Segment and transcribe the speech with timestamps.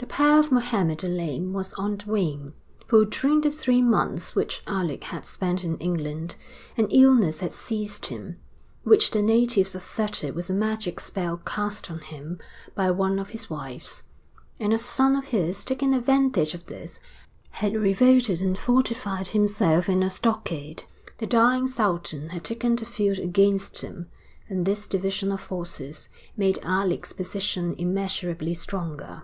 [0.00, 2.52] The power of Mohammed the Lame was on the wane;
[2.88, 6.34] for, during the three months which Alec had spent in England,
[6.76, 8.38] an illness had seized him,
[8.82, 12.40] which the natives asserted was a magic spell cast on him
[12.74, 14.02] by one of his wives;
[14.58, 16.98] and a son of his, taking advantage of this,
[17.50, 20.82] had revolted and fortified himself in a stockade.
[21.18, 24.08] The dying Sultan had taken the field against him,
[24.48, 29.22] and this division of forces made Alec's position immeasurably stronger.